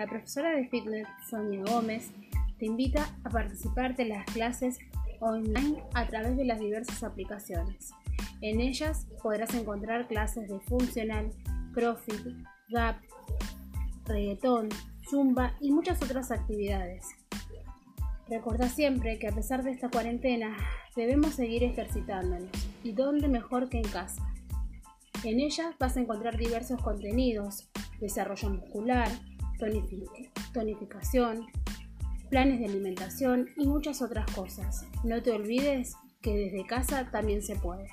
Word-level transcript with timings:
la 0.00 0.06
profesora 0.06 0.56
de 0.56 0.66
fitness 0.66 1.06
Sonia 1.28 1.62
Gómez 1.62 2.10
te 2.58 2.64
invita 2.64 3.14
a 3.22 3.28
participar 3.28 3.94
de 3.96 4.06
las 4.06 4.24
clases 4.32 4.78
online 5.20 5.84
a 5.92 6.06
través 6.06 6.38
de 6.38 6.46
las 6.46 6.58
diversas 6.58 7.02
aplicaciones. 7.02 7.90
En 8.40 8.62
ellas 8.62 9.06
podrás 9.22 9.52
encontrar 9.52 10.08
clases 10.08 10.48
de 10.48 10.58
funcional, 10.60 11.30
crossfit, 11.74 12.34
rap, 12.70 12.96
reggaetón, 14.06 14.70
zumba 15.06 15.54
y 15.60 15.70
muchas 15.70 16.02
otras 16.02 16.30
actividades. 16.30 17.04
Recuerda 18.26 18.70
siempre 18.70 19.18
que 19.18 19.28
a 19.28 19.32
pesar 19.32 19.62
de 19.62 19.72
esta 19.72 19.90
cuarentena 19.90 20.56
debemos 20.96 21.34
seguir 21.34 21.62
ejercitándonos 21.62 22.48
y 22.82 22.92
dónde 22.92 23.28
mejor 23.28 23.68
que 23.68 23.76
en 23.76 23.88
casa. 23.88 24.26
En 25.24 25.40
ella 25.40 25.74
vas 25.78 25.98
a 25.98 26.00
encontrar 26.00 26.38
diversos 26.38 26.80
contenidos, 26.80 27.68
desarrollo 28.00 28.48
muscular, 28.48 29.10
tonificación, 30.52 31.46
planes 32.30 32.60
de 32.60 32.66
alimentación 32.66 33.50
y 33.56 33.66
muchas 33.66 34.02
otras 34.02 34.30
cosas. 34.32 34.86
No 35.04 35.22
te 35.22 35.32
olvides 35.32 35.94
que 36.22 36.34
desde 36.34 36.66
casa 36.66 37.10
también 37.10 37.42
se 37.42 37.56
puede. 37.56 37.88